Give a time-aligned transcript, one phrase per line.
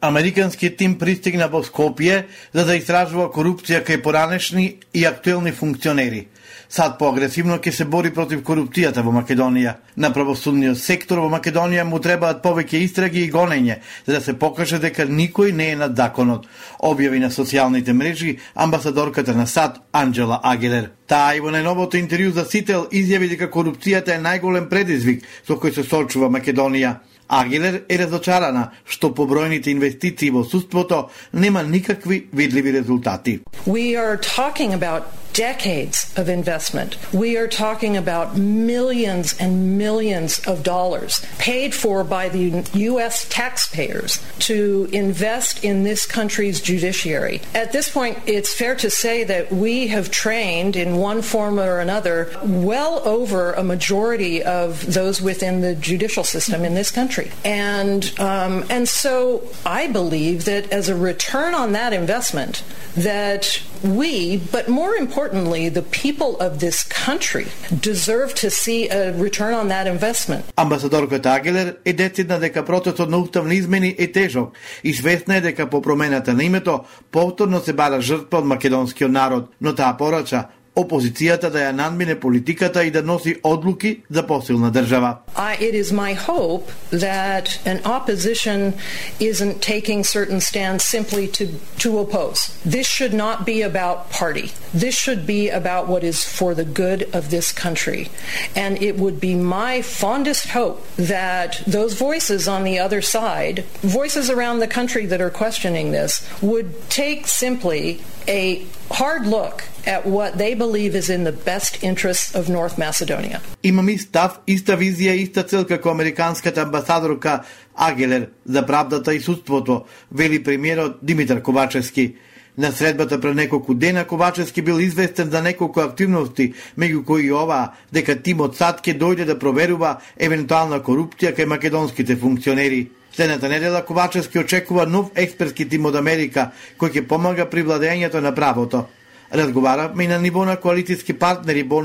[0.00, 6.28] Американскиот тим пристигна во Скопје за да истражува корупција кај поранешни и актуелни функционери.
[6.68, 9.72] Сад поагресивно ќе се бори против корупцијата во Македонија.
[9.96, 14.78] На правосудниот сектор во Македонија му требаат повеќе истраги и гонење, за да се покаже
[14.78, 16.46] дека никој не е над законот,
[16.78, 20.92] објави на социјалните мрежи амбасадорката на САД Анджела Агелер.
[21.08, 25.74] Таа и во најновото интервју за Сител изјави дека корупцијата е најголем предизвик со кој
[25.74, 26.98] се соочува Македонија.
[27.28, 33.40] Агилер е разочарана што по бројните инвестиции во судството нема никакви видливи резултати.
[33.66, 36.96] We are talking about decades of investment.
[37.12, 43.28] We are talking about millions and millions of dollars paid for by the U.S.
[43.28, 47.40] taxpayers to invest in this country's judiciary.
[47.54, 51.78] At this point, it's fair to say that we have trained in one form or
[51.78, 57.30] another well over a majority of those within the judicial system in this country.
[57.44, 62.62] And, um, and so I believe that as a return on that investment,
[62.96, 67.46] that we, but more importantly, the people of this country
[67.80, 70.44] deserve to see a return on that investment.
[70.56, 74.52] Амбасадорката Агелер е децидна дека процесот на уставни измени е тежок
[74.84, 79.74] Известна е дека по промената на името повторно се бара жртва од македонскиот народ, но
[79.74, 80.44] таа порача
[80.78, 85.16] опозицијата да ја надмине политиката и да носи одлуки за посилна држава.
[85.38, 88.74] I, it is my hope that an opposition
[89.20, 92.60] isn't taking certain stands simply to, to oppose.
[92.64, 94.50] This should not be about party.
[94.74, 98.10] This should be about what is for the good of this country.
[98.56, 104.30] And it would be my fondest hope that those voices on the other side, voices
[104.30, 110.36] around the country that are questioning this, would take simply a hard look at what
[110.36, 113.40] they believe is in the best interests of North Macedonia.
[113.64, 117.42] Imam is the иста цел како американската амбасадорка
[117.76, 122.14] Агелер за правдата и судството, вели премиерот Димитар Ковачевски.
[122.58, 127.74] На средбата пред неколку дена Ковачевски бил известен за неколку активности, меѓу кои и ова
[127.92, 132.88] дека тимот САД ќе дојде да проверува евентуална корупција кај македонските функционери.
[133.12, 136.50] Следната недела Ковачевски очекува нов експертски тим од Америка
[136.80, 138.88] кој ќе помага при владењето на правото.
[139.30, 141.82] Разговаравме и на ниво на коалициски партнери во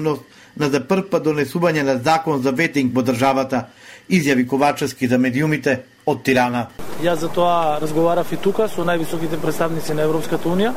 [0.56, 3.68] на за прв пат донесување на закон за ветинг во државата,
[4.10, 6.68] изјави Ковачевски за медиумите од Тирана.
[7.04, 10.74] Јас за тоа разговарав и тука со највисоките представници на Европската Унија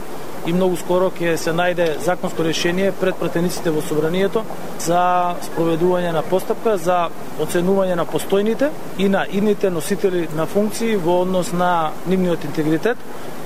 [0.47, 4.45] и многу скоро ќе се најде законско решение пред пратениците во собранието
[4.81, 7.09] за спроведување на постапка за
[7.41, 12.99] оценување на постојните и на идните носители на функции во однос на нивниот интегритет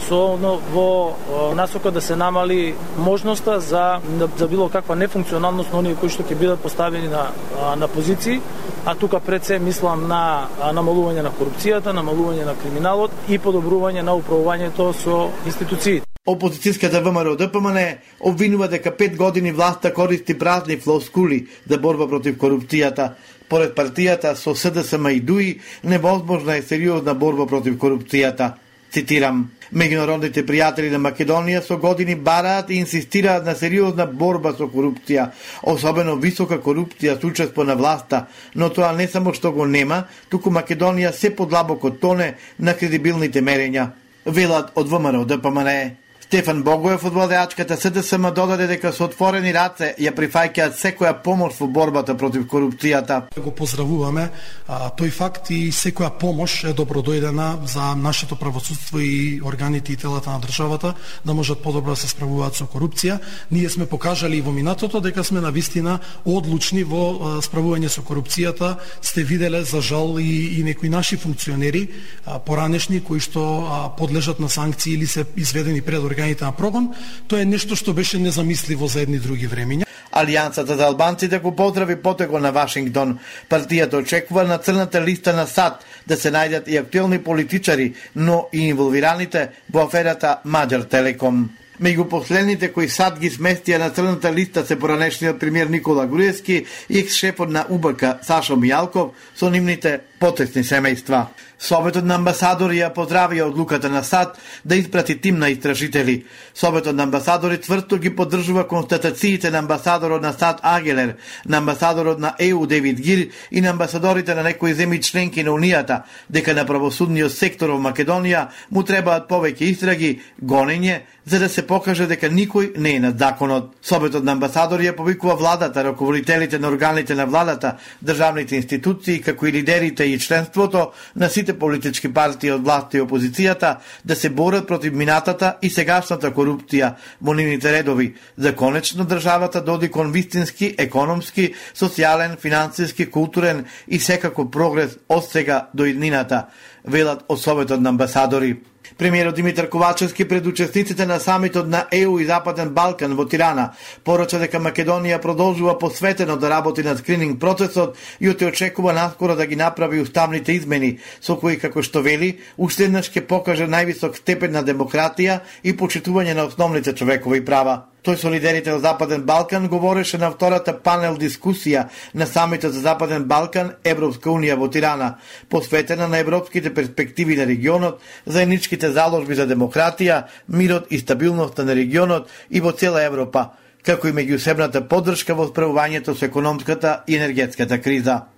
[0.09, 0.37] со
[0.75, 1.17] во
[1.55, 4.01] насока да се намали можноста за
[4.39, 7.31] за било каква нефункционалност на оние кои што ќе бидат поставени на
[7.77, 8.41] на позиции,
[8.84, 14.17] а тука пред се мислам на намалување на корупцијата, намалување на криминалот и подобрување на
[14.17, 16.07] управувањето со институциите.
[16.30, 17.78] Опозицијската ВМРО ДПМН
[18.20, 23.14] обвинува дека пет години власта користи празни флоскули за борба против корупцијата.
[23.48, 28.52] Поред партијата со СДСМ и ДУИ, невозможна е сериозна борба против корупцијата.
[28.92, 35.30] Цитирам, Меѓународните пријатели на Македонија со години бараат и инсистираат на сериозна борба со корупција,
[35.62, 40.50] особено висока корупција со учество на власта, но тоа не само што го нема, туку
[40.50, 43.91] Македонија се подлабоко тоне на кредибилните мерења.
[44.26, 46.00] Велат од ВМРО ДПМН.
[46.30, 51.66] Стефан Богоев од владеачката СДСМ додаде дека со отворени раце ја прифаќаат секоја помош во
[51.66, 53.16] борбата против корупцијата.
[53.34, 54.28] Го поздравуваме
[54.68, 60.30] а, тој факт и секоја помош е добродојдена за нашето правосудство и органите и телата
[60.30, 60.92] на државата
[61.24, 63.18] да можат подобро да се справуваат со корупција.
[63.50, 68.76] Ние сме покажали и во минатото дека сме на вистина одлучни во справување со корупцијата.
[69.02, 71.88] Сте виделе за жал и, и некои наши функционери
[72.24, 76.95] а, поранешни кои што а, подлежат на санкции или се изведени пред органите на прогон,
[77.28, 79.87] тоа е нешто што беше незамисливо за едни други времиња.
[80.13, 83.19] Алијансата за албанците го поздрави потего на Вашингтон.
[83.49, 88.69] Партијата очекува на црната листа на САД да се најдат и актуелни политичари, но и
[88.69, 91.51] инволвираните во аферата Маджар Телеком.
[91.80, 96.98] Меѓу последните кои САД ги сместија на црната листа се поранешниот премиер Никола Груевски и
[96.98, 101.30] екс-шефот на УБК Сашо Мијалков со нивните потесни семејства.
[101.60, 106.24] Советот на амбасадори ја поздравија одлуката на САД да испрати тим на истражители.
[106.54, 111.16] Советот на амбасадори тврсто ги поддржува констатациите на амбасадорот на САД Агелер,
[111.47, 116.03] на амбасадорот на ЕУ Девид Гир и на амбасадорите на некои земји членки на Унијата,
[116.30, 122.09] дека на правосудниот сектор во Македонија му требаат повеќе истраги, гонење, за да се покаже
[122.11, 123.71] дека никој не е над законот.
[123.87, 129.53] Советот на амбасадори ја повикува владата, раководителите на органите на владата, државните институции, како и
[129.53, 134.93] лидерите и членството на сите политички партии од власта и опозицијата да се борат против
[134.93, 142.39] минатата и сегашната корупција во нивните редови, за конечно државата доди кон вистински, економски, социјален,
[142.39, 146.49] финансиски, културен и секако прогрес од сега до иднината,
[146.84, 148.59] велат од Советот на амбасадори.
[149.00, 153.70] Премиерот Димитар Ковачевски пред учесниците на самитот на ЕУ и Западен Балкан во Тирана
[154.04, 159.47] порача дека Македонија продолжува посветено да работи на скрининг процесот и оте очекува наскоро да
[159.47, 164.52] ги направи уставните измени, со кои, како што вели, уште еднаш ќе покаже највисок степен
[164.52, 167.90] на демократија и почитување на основните човекови права.
[168.00, 173.26] Тој со лидерите од Западен Балкан говореше на втората панел дискусија на самитот за Западен
[173.28, 175.18] Балкан Европска унија во Тирана,
[175.48, 182.28] посветена на европските перспективи на регионот, заедничките заложби за демократија, мирот и стабилноста на регионот
[182.48, 183.50] и во цела Европа,
[183.84, 188.29] како и меѓусебната поддршка во справувањето со економската и енергетската криза.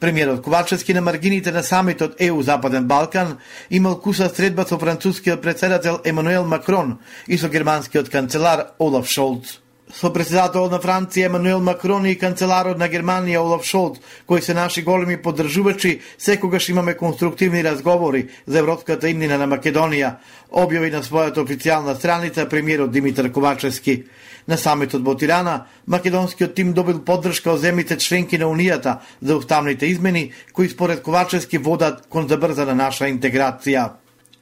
[0.00, 3.38] Премиерот Ковачевски на маргините на самитот ЕУ Западен Балкан
[3.70, 6.98] имал куса средба со францускиот председател Емануел Макрон
[7.28, 12.88] и со германскиот канцелар Олаф Шолц со председател на Франција Емануел Макрон и канцеларот на
[12.88, 19.38] Германија Олаф Шолц, кои се наши големи поддржувачи, секогаш имаме конструктивни разговори за европската имнина
[19.38, 20.16] на Македонија,
[20.50, 24.04] објави на својата официјална страница премиерот Димитар Ковачевски.
[24.46, 29.86] На самитот во Тирана, македонскиот тим добил поддршка од земите членки на Унијата за уставните
[29.86, 33.90] измени, кои според Ковачевски водат кон забрзана наша интеграција.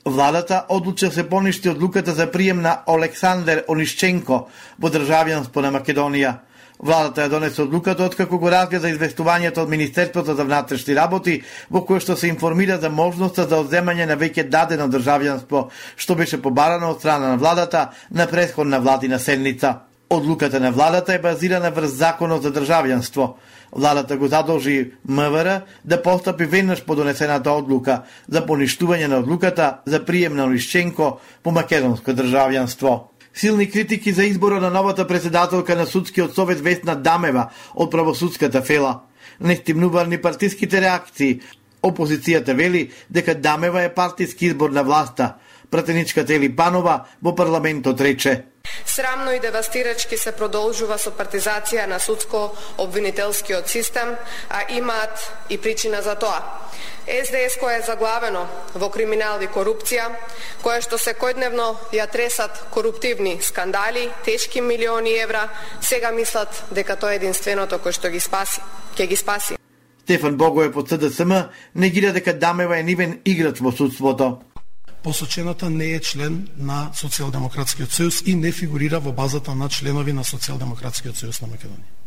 [0.05, 6.35] Владата одлуча се поништи одлуката за прием на Олександр Онишченко во државјанство на Македонија.
[6.83, 11.37] Владата ја донесе одлуката откако го разгледа известувањето од Министерството за внатрешни работи
[11.71, 16.43] во кое што се информира за можноста за одземање на веќе дадено државјанство, што беше
[16.43, 19.92] побарано од страна на владата на предходна владина седница.
[20.15, 23.31] Одлуката на владата е базирана врз законот за државјанство.
[23.73, 30.03] Владата го задолжи МВР да постапи веднаш по донесената одлука за поништување на одлуката за
[30.05, 33.09] прием на Лишченко по македонско државјанство.
[33.35, 39.01] Силни критики за избора на новата председателка на судскиот совет Весна Дамева од правосудската фела.
[39.41, 41.41] Не стимнуваа ни партиските реакции.
[41.83, 45.35] Опозицијата вели дека Дамева е партиски избор на власта.
[45.71, 48.52] Пратеничката Ели Панова во парламентот рече
[48.95, 54.11] Срамно и девастирачки се продолжува со партизација на судско-обвинителскиот систем,
[54.51, 55.17] а имаат
[55.49, 56.43] и причина за тоа.
[57.09, 58.43] СДС која е заглавено
[58.75, 60.11] во криминал и корупција,
[60.61, 65.49] кое што секојдневно ја тресат коруптивни скандали, тешки милиони евра,
[65.81, 68.61] сега мислат дека тоа е единственото кој што ги спаси,
[68.93, 69.57] ќе ги спаси.
[70.05, 74.43] Стефан Богоев од СДСМ негира дека Дамева е нивен играч во судството
[75.03, 80.25] посочената не е член на Социјалдемократскиот сојуз и не фигурира во базата на членови на
[80.25, 82.03] Социјалдемократскиот сојуз на Македонија.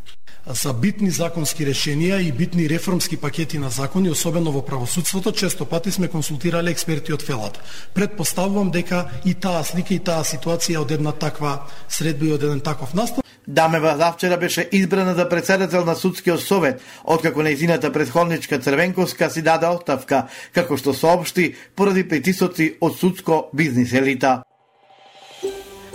[0.45, 5.91] За битни законски решенија и битни реформски пакети на закони, особено во правосудството, често пати
[5.91, 7.59] сме консултирале експерти од фелата.
[7.93, 12.61] Предпоставувам дека и таа слика и таа ситуација од една таква средба и од еден
[12.61, 19.29] таков настан Дамева завчера беше избрана за председател на судскиот совет, откако нејзината предходничка Црвенковска
[19.29, 24.41] си даде оставка, како што соопшти поради притисоци од судско бизнис елита.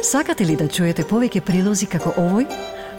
[0.02, 2.47] Сакате ли да чуете повеќе прилози како овој?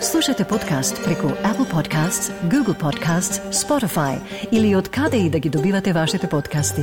[0.01, 4.19] Слушате подкаст преку Apple Podcasts, Google Podcasts, Spotify
[4.51, 6.81] или од каде и да ги добивате вашите подкасти.